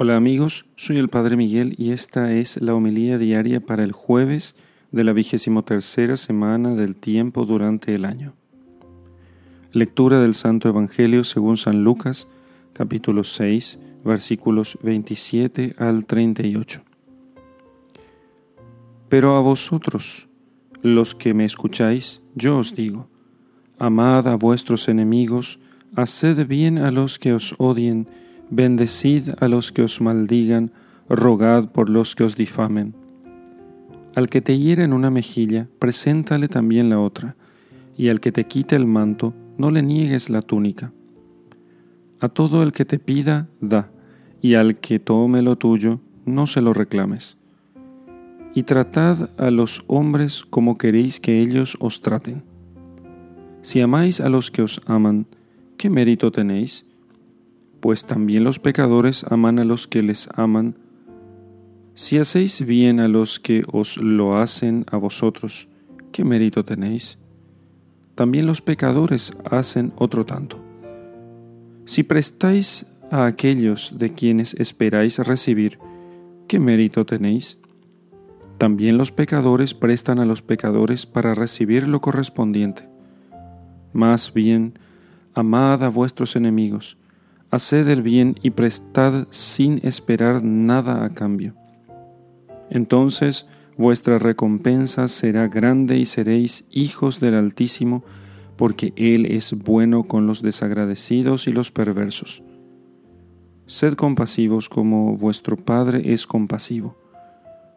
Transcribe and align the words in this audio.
Hola 0.00 0.14
amigos, 0.14 0.64
soy 0.76 0.98
el 0.98 1.08
Padre 1.08 1.36
Miguel 1.36 1.74
y 1.76 1.90
esta 1.90 2.30
es 2.30 2.62
la 2.62 2.72
homilía 2.72 3.18
diaria 3.18 3.58
para 3.58 3.82
el 3.82 3.90
jueves 3.90 4.54
de 4.92 5.02
la 5.02 5.12
vigésimo 5.12 5.64
tercera 5.64 6.16
semana 6.16 6.76
del 6.76 6.94
tiempo 6.94 7.44
durante 7.44 7.96
el 7.96 8.04
año. 8.04 8.32
Lectura 9.72 10.20
del 10.20 10.34
Santo 10.34 10.68
Evangelio 10.68 11.24
según 11.24 11.56
San 11.56 11.82
Lucas, 11.82 12.28
capítulo 12.74 13.24
6, 13.24 13.80
versículos 14.04 14.78
27 14.84 15.74
al 15.78 16.06
38. 16.06 16.80
Pero 19.08 19.34
a 19.34 19.40
vosotros, 19.40 20.28
los 20.80 21.16
que 21.16 21.34
me 21.34 21.44
escucháis, 21.44 22.22
yo 22.36 22.58
os 22.58 22.76
digo, 22.76 23.08
amad 23.80 24.28
a 24.28 24.36
vuestros 24.36 24.86
enemigos, 24.86 25.58
haced 25.96 26.46
bien 26.46 26.78
a 26.78 26.92
los 26.92 27.18
que 27.18 27.32
os 27.32 27.56
odien, 27.58 28.06
Bendecid 28.50 29.30
a 29.40 29.48
los 29.48 29.72
que 29.72 29.82
os 29.82 30.00
maldigan, 30.00 30.72
rogad 31.08 31.70
por 31.70 31.90
los 31.90 32.14
que 32.14 32.24
os 32.24 32.34
difamen. 32.34 32.94
Al 34.16 34.28
que 34.28 34.40
te 34.40 34.58
hiere 34.58 34.84
en 34.84 34.92
una 34.92 35.10
mejilla, 35.10 35.68
preséntale 35.78 36.48
también 36.48 36.88
la 36.88 36.98
otra, 36.98 37.36
y 37.96 38.08
al 38.08 38.20
que 38.20 38.32
te 38.32 38.44
quite 38.44 38.74
el 38.74 38.86
manto, 38.86 39.34
no 39.58 39.70
le 39.70 39.82
niegues 39.82 40.30
la 40.30 40.40
túnica. 40.40 40.92
A 42.20 42.28
todo 42.28 42.62
el 42.62 42.72
que 42.72 42.84
te 42.84 42.98
pida, 42.98 43.48
da, 43.60 43.90
y 44.40 44.54
al 44.54 44.76
que 44.76 44.98
tome 44.98 45.42
lo 45.42 45.56
tuyo, 45.56 46.00
no 46.24 46.46
se 46.46 46.62
lo 46.62 46.72
reclames. 46.72 47.36
Y 48.54 48.62
tratad 48.62 49.30
a 49.38 49.50
los 49.50 49.84
hombres 49.88 50.44
como 50.48 50.78
queréis 50.78 51.20
que 51.20 51.40
ellos 51.40 51.76
os 51.80 52.00
traten. 52.00 52.42
Si 53.62 53.80
amáis 53.80 54.20
a 54.20 54.28
los 54.28 54.50
que 54.50 54.62
os 54.62 54.80
aman, 54.86 55.26
¿qué 55.76 55.90
mérito 55.90 56.32
tenéis? 56.32 56.87
Pues 57.80 58.04
también 58.04 58.44
los 58.44 58.58
pecadores 58.58 59.24
aman 59.24 59.58
a 59.58 59.64
los 59.64 59.86
que 59.86 60.02
les 60.02 60.28
aman. 60.34 60.76
Si 61.94 62.18
hacéis 62.18 62.64
bien 62.64 63.00
a 63.00 63.08
los 63.08 63.40
que 63.40 63.64
os 63.70 63.96
lo 63.96 64.36
hacen 64.36 64.84
a 64.90 64.96
vosotros, 64.96 65.68
¿qué 66.12 66.24
mérito 66.24 66.64
tenéis? 66.64 67.18
También 68.14 68.46
los 68.46 68.60
pecadores 68.60 69.32
hacen 69.50 69.92
otro 69.96 70.26
tanto. 70.26 70.58
Si 71.84 72.02
prestáis 72.02 72.86
a 73.10 73.26
aquellos 73.26 73.94
de 73.96 74.12
quienes 74.12 74.54
esperáis 74.54 75.18
recibir, 75.18 75.78
¿qué 76.46 76.58
mérito 76.58 77.06
tenéis? 77.06 77.58
También 78.58 78.98
los 78.98 79.12
pecadores 79.12 79.72
prestan 79.72 80.18
a 80.18 80.24
los 80.24 80.42
pecadores 80.42 81.06
para 81.06 81.34
recibir 81.34 81.86
lo 81.86 82.00
correspondiente. 82.00 82.88
Más 83.92 84.34
bien, 84.34 84.78
amad 85.32 85.84
a 85.84 85.88
vuestros 85.88 86.34
enemigos, 86.34 86.98
haced 87.50 87.88
el 87.88 88.02
bien 88.02 88.36
y 88.42 88.50
prestad 88.50 89.26
sin 89.30 89.80
esperar 89.82 90.42
nada 90.42 91.04
a 91.04 91.10
cambio. 91.10 91.54
Entonces 92.70 93.46
vuestra 93.76 94.18
recompensa 94.18 95.08
será 95.08 95.48
grande 95.48 95.96
y 95.98 96.04
seréis 96.04 96.64
hijos 96.70 97.20
del 97.20 97.34
Altísimo, 97.34 98.04
porque 98.56 98.92
Él 98.96 99.26
es 99.26 99.52
bueno 99.52 100.04
con 100.04 100.26
los 100.26 100.42
desagradecidos 100.42 101.46
y 101.46 101.52
los 101.52 101.70
perversos. 101.70 102.42
Sed 103.66 103.94
compasivos 103.94 104.68
como 104.68 105.16
vuestro 105.16 105.56
Padre 105.56 106.12
es 106.12 106.26
compasivo. 106.26 106.96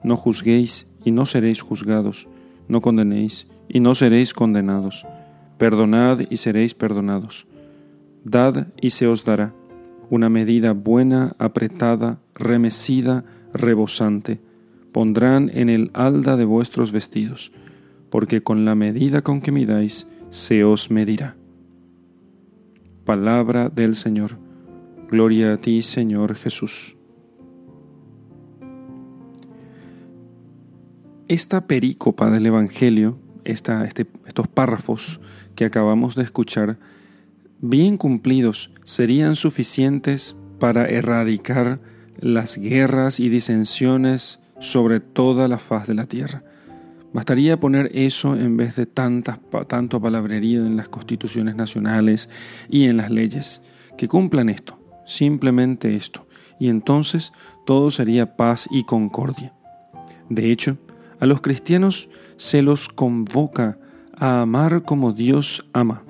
No 0.04 0.16
juzguéis 0.16 0.88
y 1.06 1.12
no 1.12 1.26
seréis 1.26 1.62
juzgados, 1.62 2.28
no 2.68 2.82
condenéis 2.82 3.48
y 3.70 3.80
no 3.80 3.94
seréis 3.94 4.34
condenados. 4.34 5.06
Perdonad 5.60 6.22
y 6.30 6.38
seréis 6.38 6.74
perdonados. 6.74 7.46
Dad 8.24 8.68
y 8.82 8.92
se 8.92 9.06
os 9.06 9.24
dará 9.24 9.54
una 10.12 10.30
medida 10.30 10.74
buena, 10.74 11.38
apretada, 11.40 12.20
remecida, 12.36 13.24
rebosante, 13.54 14.42
pondrán 14.92 15.50
en 15.54 15.70
el 15.70 15.90
alda 15.94 16.36
de 16.36 16.44
vuestros 16.44 16.92
vestidos, 16.92 17.54
porque 18.10 18.44
con 18.44 18.66
la 18.66 18.76
medida 18.76 19.22
con 19.22 19.40
que 19.40 19.54
midáis 19.54 20.08
se 20.30 20.66
os 20.66 20.92
medirá. 20.92 21.38
Palabra 23.06 23.70
del 23.70 23.96
Señor. 23.96 24.38
Gloria 25.10 25.54
a 25.54 25.58
ti, 25.58 25.82
Señor 25.82 26.36
Jesús. 26.36 26.98
Esta 31.30 31.68
perícopa 31.68 32.30
del 32.30 32.48
Evangelio, 32.48 33.18
este, 33.46 33.72
estos 34.26 34.50
párrafos 34.50 35.22
que 35.56 35.64
acabamos 35.64 36.16
de 36.16 36.24
escuchar, 36.24 36.80
bien 37.62 37.98
cumplidos, 37.98 38.72
serían 38.84 39.36
suficientes 39.36 40.36
para 40.60 40.88
erradicar 40.88 41.80
las 42.20 42.58
guerras 42.58 43.20
y 43.20 43.30
disensiones 43.30 44.40
sobre 44.60 45.00
toda 45.00 45.48
la 45.48 45.58
faz 45.58 45.88
de 45.88 45.94
la 45.94 46.06
tierra. 46.06 46.44
Bastaría 47.14 47.60
poner 47.60 47.92
eso 47.94 48.36
en 48.36 48.58
vez 48.58 48.76
de 48.76 48.86
tantas, 48.86 49.40
tanto 49.68 50.02
palabrerío 50.02 50.66
en 50.66 50.78
las 50.78 50.90
constituciones 50.90 51.56
nacionales 51.56 52.30
y 52.70 52.86
en 52.86 52.98
las 52.98 53.12
leyes. 53.12 53.62
Que 53.98 54.08
cumplan 54.08 54.50
esto, 54.50 54.80
simplemente 55.06 55.96
esto, 55.96 56.28
y 56.60 56.70
entonces 56.70 57.34
todo 57.66 57.92
sería 57.92 58.38
paz 58.38 58.68
y 58.72 58.86
concordia. 58.86 59.54
De 60.30 60.52
hecho, 60.52 60.78
a 61.20 61.26
los 61.26 61.42
cristianos 61.42 62.10
se 62.38 62.62
los 62.62 62.88
convoca 62.88 63.78
a 64.16 64.42
amar 64.42 64.84
como 64.84 65.12
Dios 65.12 65.66
ama 65.74 66.04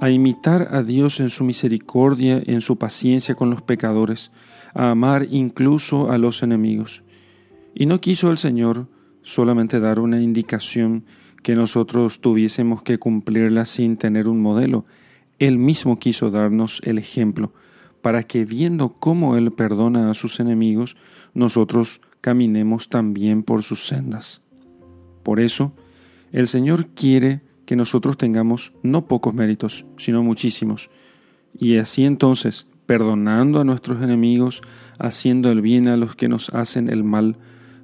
a 0.00 0.10
imitar 0.10 0.68
a 0.70 0.82
Dios 0.82 1.20
en 1.20 1.30
su 1.30 1.44
misericordia, 1.44 2.42
en 2.44 2.60
su 2.60 2.76
paciencia 2.76 3.34
con 3.34 3.50
los 3.50 3.62
pecadores, 3.62 4.30
a 4.74 4.90
amar 4.90 5.26
incluso 5.30 6.10
a 6.10 6.18
los 6.18 6.42
enemigos. 6.42 7.02
Y 7.74 7.86
no 7.86 8.00
quiso 8.00 8.30
el 8.30 8.38
Señor 8.38 8.88
solamente 9.22 9.80
dar 9.80 9.98
una 9.98 10.20
indicación 10.20 11.04
que 11.42 11.54
nosotros 11.54 12.20
tuviésemos 12.20 12.82
que 12.82 12.98
cumplirla 12.98 13.66
sin 13.66 13.96
tener 13.96 14.28
un 14.28 14.40
modelo. 14.40 14.84
Él 15.38 15.58
mismo 15.58 15.98
quiso 15.98 16.30
darnos 16.30 16.80
el 16.84 16.98
ejemplo, 16.98 17.52
para 18.02 18.22
que 18.22 18.44
viendo 18.44 18.94
cómo 18.98 19.36
Él 19.36 19.52
perdona 19.52 20.10
a 20.10 20.14
sus 20.14 20.40
enemigos, 20.40 20.96
nosotros 21.34 22.00
caminemos 22.20 22.88
también 22.88 23.42
por 23.42 23.62
sus 23.62 23.86
sendas. 23.86 24.42
Por 25.22 25.40
eso, 25.40 25.72
el 26.32 26.48
Señor 26.48 26.88
quiere 26.88 27.40
que 27.66 27.76
nosotros 27.76 28.16
tengamos 28.16 28.72
no 28.82 29.06
pocos 29.06 29.34
méritos, 29.34 29.84
sino 29.98 30.22
muchísimos. 30.22 30.88
Y 31.58 31.76
así 31.76 32.04
entonces, 32.04 32.66
perdonando 32.86 33.60
a 33.60 33.64
nuestros 33.64 34.02
enemigos, 34.02 34.62
haciendo 34.98 35.50
el 35.50 35.60
bien 35.60 35.88
a 35.88 35.96
los 35.96 36.16
que 36.16 36.28
nos 36.28 36.48
hacen 36.50 36.88
el 36.88 37.04
mal, 37.04 37.36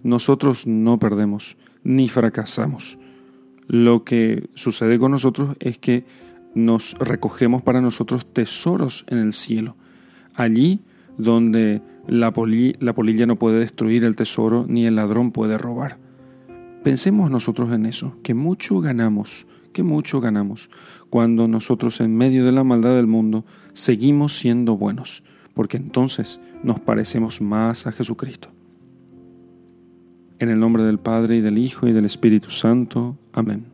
nosotros 0.03 0.67
no 0.67 0.99
perdemos 0.99 1.57
ni 1.85 2.09
fracasamos. 2.09 2.99
Lo 3.67 4.05
que 4.05 4.49
sucede 4.55 4.99
con 4.99 5.13
nosotros 5.13 5.57
es 5.61 5.79
que 5.79 6.05
nos 6.55 6.95
recogemos 6.99 7.63
para 7.63 7.81
nosotros 7.81 8.27
tesoros 8.27 9.05
en 9.09 9.19
el 9.19 9.33
cielo, 9.33 9.77
allí 10.35 10.81
donde 11.19 11.83
la, 12.07 12.33
la 12.81 12.95
polilla 12.95 13.27
no 13.27 13.37
puede 13.37 13.59
destruir 13.59 14.05
el 14.05 14.17
tesoro 14.17 14.67
ni 14.69 14.87
el 14.87 14.97
ladrón 14.97 15.33
puede 15.33 15.59
robar. 15.59 15.99
Pensemos 16.83 17.31
nosotros 17.31 17.73
en 17.73 17.87
eso, 17.87 18.17
que 18.23 18.35
mucho 18.35 18.81
ganamos 18.81 19.47
que 19.73 19.83
mucho 19.83 20.21
ganamos 20.21 20.71
cuando 21.11 21.49
nosotros 21.49 22.01
en 22.01 22.17
medio 22.17 22.45
de 22.45 22.53
la 22.53 22.65
maldad 22.65 22.95
del 22.95 23.07
mundo 23.07 23.45
seguimos 23.73 24.37
siendo 24.37 24.77
buenos, 24.77 25.25
porque 25.55 25.77
entonces 25.77 26.41
nos 26.63 26.81
parecemos 26.81 27.41
más 27.41 27.87
a 27.87 27.93
Jesucristo. 27.93 28.49
En 30.39 30.49
el 30.49 30.59
nombre 30.59 30.83
del 30.83 30.99
Padre 30.99 31.37
y 31.37 31.41
del 31.41 31.59
Hijo 31.59 31.87
y 31.87 31.93
del 31.93 32.05
Espíritu 32.05 32.51
Santo. 32.51 33.17
Amén. 33.33 33.72